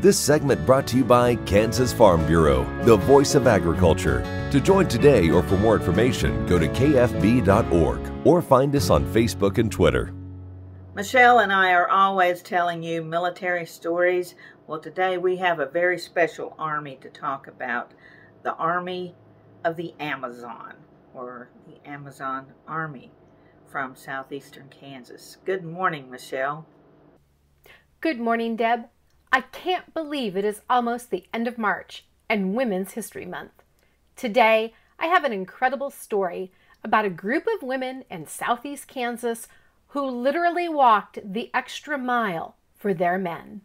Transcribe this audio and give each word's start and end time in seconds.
This 0.00 0.16
segment 0.16 0.64
brought 0.64 0.86
to 0.88 0.96
you 0.96 1.04
by 1.04 1.34
Kansas 1.34 1.92
Farm 1.92 2.24
Bureau, 2.24 2.64
the 2.84 2.94
voice 2.98 3.34
of 3.34 3.48
agriculture. 3.48 4.22
To 4.52 4.60
join 4.60 4.86
today 4.86 5.28
or 5.28 5.42
for 5.42 5.56
more 5.56 5.74
information, 5.74 6.46
go 6.46 6.56
to 6.56 6.68
kfb.org 6.68 8.12
or 8.24 8.40
find 8.40 8.76
us 8.76 8.90
on 8.90 9.04
Facebook 9.06 9.58
and 9.58 9.72
Twitter. 9.72 10.14
Michelle 10.94 11.40
and 11.40 11.52
I 11.52 11.72
are 11.72 11.88
always 11.88 12.42
telling 12.42 12.80
you 12.80 13.02
military 13.02 13.66
stories. 13.66 14.36
Well, 14.68 14.78
today 14.78 15.18
we 15.18 15.36
have 15.38 15.58
a 15.58 15.66
very 15.66 15.98
special 15.98 16.54
army 16.60 16.96
to 17.00 17.08
talk 17.08 17.48
about 17.48 17.90
the 18.44 18.54
Army 18.54 19.16
of 19.64 19.74
the 19.74 19.94
Amazon, 19.98 20.74
or 21.12 21.50
the 21.66 21.84
Amazon 21.84 22.46
Army 22.68 23.10
from 23.66 23.96
southeastern 23.96 24.68
Kansas. 24.68 25.38
Good 25.44 25.64
morning, 25.64 26.08
Michelle. 26.08 26.68
Good 28.00 28.20
morning, 28.20 28.54
Deb. 28.54 28.84
I 29.32 29.42
can't 29.42 29.92
believe 29.92 30.36
it 30.36 30.44
is 30.44 30.62
almost 30.70 31.10
the 31.10 31.26
end 31.34 31.46
of 31.46 31.58
March 31.58 32.04
and 32.28 32.54
Women's 32.54 32.92
History 32.92 33.26
Month. 33.26 33.62
Today, 34.16 34.72
I 34.98 35.06
have 35.06 35.24
an 35.24 35.32
incredible 35.32 35.90
story 35.90 36.50
about 36.82 37.04
a 37.04 37.10
group 37.10 37.46
of 37.46 37.66
women 37.66 38.04
in 38.10 38.26
southeast 38.26 38.88
Kansas 38.88 39.46
who 39.88 40.04
literally 40.04 40.68
walked 40.68 41.18
the 41.22 41.50
extra 41.52 41.98
mile 41.98 42.56
for 42.76 42.94
their 42.94 43.18
men. 43.18 43.60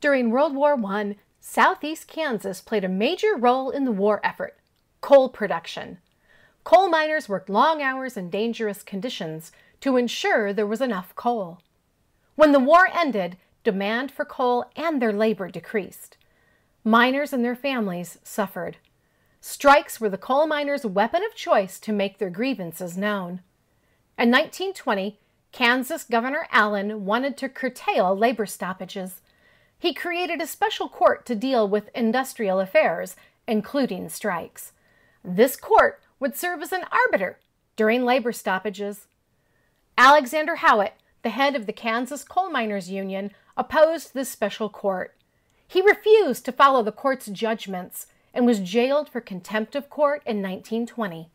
During 0.00 0.30
World 0.30 0.54
War 0.54 0.78
I, 0.86 1.16
southeast 1.40 2.06
Kansas 2.06 2.60
played 2.60 2.84
a 2.84 2.88
major 2.88 3.34
role 3.36 3.70
in 3.70 3.84
the 3.84 3.92
war 3.92 4.20
effort 4.22 4.56
coal 5.00 5.30
production. 5.30 5.98
Coal 6.62 6.88
miners 6.88 7.28
worked 7.28 7.48
long 7.48 7.80
hours 7.82 8.16
in 8.18 8.28
dangerous 8.28 8.82
conditions 8.82 9.50
to 9.80 9.96
ensure 9.96 10.52
there 10.52 10.66
was 10.66 10.82
enough 10.82 11.14
coal. 11.16 11.60
When 12.34 12.52
the 12.52 12.60
war 12.60 12.86
ended, 12.92 13.38
demand 13.64 14.10
for 14.10 14.24
coal 14.24 14.64
and 14.76 15.00
their 15.00 15.12
labor 15.12 15.48
decreased. 15.48 16.16
Miners 16.84 17.32
and 17.32 17.44
their 17.44 17.56
families 17.56 18.18
suffered. 18.22 18.78
Strikes 19.40 20.00
were 20.00 20.08
the 20.08 20.18
coal 20.18 20.46
miners' 20.46 20.84
weapon 20.84 21.22
of 21.24 21.34
choice 21.34 21.78
to 21.80 21.92
make 21.92 22.18
their 22.18 22.30
grievances 22.30 22.96
known. 22.96 23.40
In 24.18 24.30
1920, 24.30 25.18
Kansas 25.52 26.04
Governor 26.04 26.46
Allen 26.50 27.04
wanted 27.04 27.36
to 27.38 27.48
curtail 27.48 28.16
labor 28.16 28.46
stoppages. 28.46 29.20
He 29.78 29.94
created 29.94 30.40
a 30.40 30.46
special 30.46 30.88
court 30.88 31.24
to 31.26 31.34
deal 31.34 31.66
with 31.66 31.90
industrial 31.94 32.60
affairs, 32.60 33.16
including 33.48 34.08
strikes. 34.08 34.72
This 35.24 35.56
court 35.56 36.02
would 36.18 36.36
serve 36.36 36.62
as 36.62 36.72
an 36.72 36.84
arbiter 36.92 37.38
during 37.76 38.04
labor 38.04 38.32
stoppages. 38.32 39.06
Alexander 39.96 40.56
Howat, 40.56 40.92
the 41.22 41.30
head 41.30 41.56
of 41.56 41.66
the 41.66 41.72
Kansas 41.72 42.24
Coal 42.24 42.50
Miners 42.50 42.90
Union, 42.90 43.32
opposed 43.60 44.14
this 44.14 44.30
special 44.30 44.70
court. 44.70 45.14
He 45.68 45.82
refused 45.82 46.46
to 46.46 46.52
follow 46.52 46.82
the 46.82 46.90
court's 46.90 47.26
judgments 47.26 48.06
and 48.32 48.46
was 48.46 48.58
jailed 48.58 49.10
for 49.10 49.20
contempt 49.20 49.76
of 49.76 49.90
court 49.90 50.22
in 50.24 50.38
1920. 50.38 51.28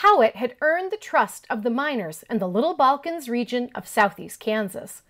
Howat 0.00 0.36
had 0.36 0.56
earned 0.62 0.90
the 0.90 0.96
trust 0.96 1.46
of 1.50 1.62
the 1.62 1.68
miners 1.68 2.24
in 2.30 2.38
the 2.38 2.48
Little 2.48 2.72
Balkans 2.72 3.28
region 3.28 3.70
of 3.74 3.86
southeast 3.86 4.40
Kansas. 4.40 5.02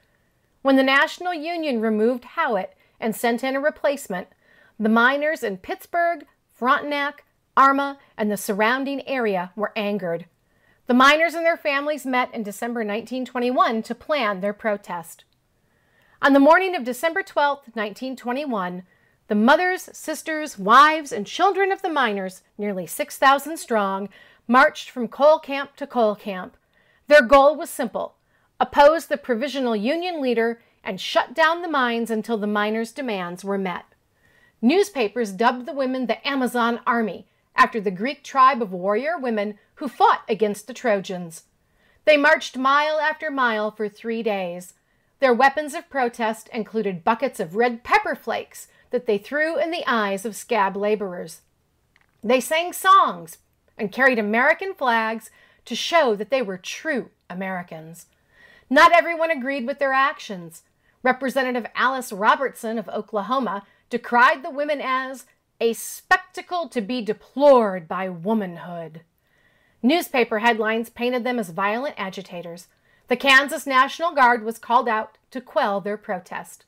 When 0.63 0.75
the 0.75 0.83
National 0.83 1.33
Union 1.33 1.81
removed 1.81 2.25
Howat 2.25 2.73
and 2.99 3.15
sent 3.15 3.45
in 3.45 3.55
a 3.55 3.61
replacement, 3.61 4.27
the 4.77 4.89
miners 4.89 5.45
in 5.45 5.59
Pittsburg, 5.59 6.27
Frontenac, 6.53 7.25
Arma, 7.57 7.99
and 8.19 8.29
the 8.29 8.37
surrounding 8.37 9.07
area 9.07 9.53
were 9.55 9.73
angered. 9.77 10.27
The 10.89 10.95
miners 10.95 11.35
and 11.35 11.47
their 11.47 11.57
families 11.57 12.05
met 12.05 12.35
in 12.35 12.43
December 12.43 12.81
1921 12.81 13.85
to 13.85 13.95
plan 13.95 14.41
their 14.41 14.53
protest. 14.53 15.25
On 16.25 16.33
the 16.33 16.41
morning 16.41 16.75
of 16.75 16.85
December 16.85 17.23
12, 17.23 17.59
1921, 17.75 18.85
the 19.29 19.35
mothers, 19.35 19.91
sisters, 19.93 20.59
wives, 20.59 21.13
and 21.13 21.27
children 21.27 21.71
of 21.71 21.83
the 21.83 21.91
miners, 21.91 22.41
nearly 22.57 22.87
6,000 22.87 23.59
strong, 23.59 24.09
marched 24.49 24.89
from 24.89 25.07
coal 25.07 25.39
camp 25.39 25.77
to 25.77 25.87
coal 25.87 26.15
camp. 26.15 26.57
Their 27.09 27.21
goal 27.21 27.57
was 27.57 27.69
simple 27.69 28.15
oppose 28.59 29.05
the 29.05 29.19
provisional 29.19 29.77
Union 29.77 30.23
leader 30.23 30.63
and 30.83 30.99
shut 30.99 31.35
down 31.35 31.61
the 31.61 31.69
mines 31.69 32.11
until 32.11 32.39
the 32.39 32.47
miners' 32.47 32.93
demands 32.93 33.45
were 33.45 33.59
met. 33.59 33.85
Newspapers 34.63 35.31
dubbed 35.31 35.67
the 35.67 35.75
women 35.75 36.07
the 36.07 36.27
Amazon 36.27 36.81
Army 36.87 37.27
after 37.55 37.83
the 37.83 37.91
Greek 37.91 38.25
tribe 38.25 38.63
of 38.63 38.73
warrior 38.73 39.19
women 39.19 39.59
who 39.75 39.89
fought 39.89 40.23
against 40.27 40.69
the 40.69 40.73
Trojans. 40.73 41.43
They 42.07 42.17
marched 42.17 42.57
mile 42.57 42.99
after 42.99 43.31
mile 43.31 43.71
for 43.71 43.91
three 43.91 44.23
days. 44.23 44.73
Their 45.25 45.33
weapons 45.33 45.73
of 45.73 45.89
protest 45.89 46.51
included 46.53 47.03
buckets 47.03 47.41
of 47.41 47.57
red 47.57 47.83
pepper 47.83 48.15
flakes 48.15 48.69
that 48.91 49.07
they 49.07 49.17
threw 49.17 49.59
in 49.59 49.71
the 49.71 49.83
eyes 49.87 50.27
of 50.27 50.37
scab 50.37 50.77
laborers. 50.77 51.41
They 52.23 52.41
sang 52.41 52.75
songs 52.75 53.39
and 53.79 53.91
carried 53.91 54.19
American 54.19 54.75
flags 54.75 55.31
to 55.65 55.75
show 55.75 56.15
that 56.15 56.29
they 56.29 56.43
were 56.43 56.59
true 56.59 57.09
Americans. 57.31 58.05
Not 58.69 58.93
everyone 58.93 59.31
agreed 59.31 59.67
with 59.67 59.79
their 59.79 59.95
actions. 59.95 60.65
Representative 61.03 61.69
Alice 61.75 62.13
Robertson 62.13 62.77
of 62.77 62.91
Oklahoma 62.91 63.63
decried 63.89 64.43
the 64.43 64.51
women 64.51 64.83
as 64.83 65.25
a 65.59 65.73
spectacle 65.73 66.69
to 66.69 66.83
be 66.83 67.01
deplored 67.01 67.89
by 67.89 68.11
womanhood. 68.11 69.01
Newspaper 69.83 70.41
headlines 70.41 70.91
painted 70.91 71.25
them 71.25 71.39
as 71.39 71.49
violent 71.49 71.95
agitators. 71.97 72.69
The 73.09 73.17
Kansas 73.17 73.67
National 73.67 74.13
Guard 74.13 74.45
was 74.45 74.59
called 74.59 74.89
out 74.89 75.19
to 75.31 75.41
quell 75.41 75.81
their 75.81 75.99
protest. 75.99 76.65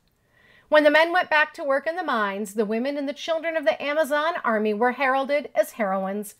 When 0.68 0.84
the 0.84 0.90
men 0.90 1.12
went 1.12 1.30
back 1.30 1.54
to 1.54 1.64
work 1.64 1.86
in 1.86 1.96
the 1.96 2.02
mines, 2.04 2.54
the 2.54 2.66
women 2.66 2.98
and 2.98 3.08
the 3.08 3.14
children 3.14 3.56
of 3.56 3.64
the 3.64 3.80
Amazon 3.82 4.34
army 4.44 4.74
were 4.74 4.92
heralded 4.92 5.48
as 5.54 5.72
heroines. 5.72 6.34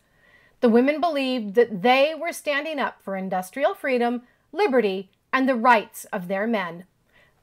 The 0.61 0.69
women 0.69 1.01
believed 1.01 1.55
that 1.55 1.83
they 1.83 2.15
were 2.15 2.33
standing 2.33 2.79
up 2.79 3.01
for 3.01 3.17
industrial 3.17 3.75
freedom, 3.75 4.23
liberty, 4.53 5.11
and 5.33 5.49
the 5.49 5.55
rights 5.55 6.05
of 6.07 6.29
their 6.29 6.47
men. 6.47 6.85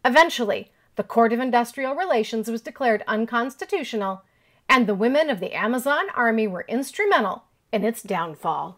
Eventually, 0.05 0.71
the 0.95 1.03
Court 1.03 1.33
of 1.33 1.39
Industrial 1.39 1.95
Relations 1.95 2.51
was 2.51 2.61
declared 2.61 3.03
unconstitutional, 3.07 4.23
and 4.69 4.85
the 4.85 4.93
women 4.93 5.29
of 5.29 5.39
the 5.39 5.53
Amazon 5.53 6.05
army 6.13 6.47
were 6.47 6.65
instrumental 6.67 7.45
in 7.71 7.83
its 7.83 8.03
downfall. 8.03 8.77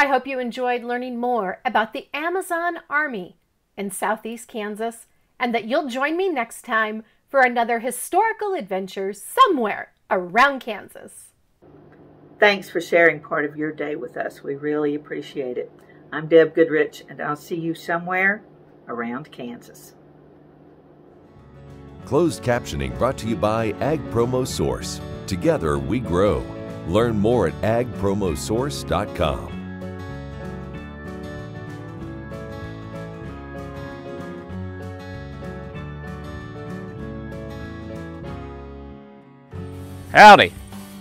I 0.00 0.06
hope 0.06 0.28
you 0.28 0.38
enjoyed 0.38 0.84
learning 0.84 1.18
more 1.18 1.60
about 1.64 1.92
the 1.92 2.06
Amazon 2.14 2.78
Army 2.88 3.36
in 3.76 3.90
southeast 3.90 4.46
Kansas 4.46 5.06
and 5.40 5.52
that 5.52 5.64
you'll 5.64 5.88
join 5.88 6.16
me 6.16 6.28
next 6.28 6.62
time 6.62 7.02
for 7.28 7.40
another 7.40 7.80
historical 7.80 8.54
adventure 8.54 9.12
somewhere 9.12 9.92
around 10.08 10.60
Kansas. 10.60 11.32
Thanks 12.38 12.70
for 12.70 12.80
sharing 12.80 13.18
part 13.20 13.44
of 13.44 13.56
your 13.56 13.72
day 13.72 13.96
with 13.96 14.16
us. 14.16 14.44
We 14.44 14.54
really 14.54 14.94
appreciate 14.94 15.58
it. 15.58 15.72
I'm 16.12 16.28
Deb 16.28 16.54
Goodrich, 16.54 17.02
and 17.08 17.20
I'll 17.20 17.34
see 17.34 17.56
you 17.56 17.74
somewhere 17.74 18.44
around 18.86 19.32
Kansas. 19.32 19.96
Closed 22.04 22.44
captioning 22.44 22.96
brought 22.98 23.18
to 23.18 23.28
you 23.28 23.34
by 23.34 23.72
Ag 23.80 24.00
Promo 24.10 24.46
Source. 24.46 25.00
Together 25.26 25.76
we 25.76 25.98
grow. 25.98 26.44
Learn 26.86 27.18
more 27.18 27.48
at 27.48 27.54
agpromosource.com. 27.62 29.57
Howdy, 40.12 40.54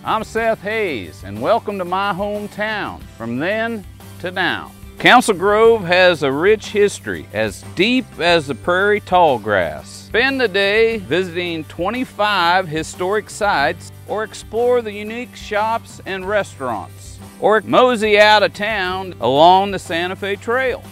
I'm 0.04 0.26
Seth 0.26 0.60
Hayes 0.64 1.24
and 1.24 1.42
welcome 1.42 1.78
to 1.78 1.86
my 1.86 2.12
hometown 2.12 3.02
from 3.18 3.38
then 3.38 3.86
to 4.20 4.32
now. 4.32 4.74
Council 5.00 5.34
Grove 5.34 5.86
has 5.86 6.24
a 6.24 6.32
rich 6.32 6.68
history 6.72 7.26
as 7.32 7.62
deep 7.76 8.06
as 8.20 8.48
the 8.48 8.56
prairie 8.56 9.00
tall 9.00 9.40
grass. 9.40 9.90
Spend 9.90 10.42
the 10.42 10.50
day 10.50 10.98
visiting 10.98 11.64
25 11.64 12.68
historic 12.68 13.30
sites 13.30 13.94
or 14.10 14.26
explore 14.26 14.82
the 14.82 14.92
unique 14.92 15.38
shops 15.38 16.02
and 16.06 16.28
restaurants 16.28 17.18
or 17.40 17.62
mosey 17.62 18.20
out 18.20 18.44
of 18.44 18.54
town 18.54 19.16
along 19.22 19.72
the 19.72 19.80
Santa 19.80 20.18
Fe 20.18 20.36
Trail. 20.36 20.84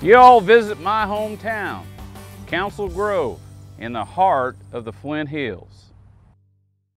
You 0.00 0.16
all 0.16 0.40
visit 0.40 0.78
my 0.78 1.06
hometown, 1.06 1.82
Council 2.46 2.88
Grove, 2.88 3.40
in 3.80 3.92
the 3.92 4.04
heart 4.04 4.56
of 4.70 4.84
the 4.84 4.92
Flint 4.92 5.28
Hills. 5.28 5.74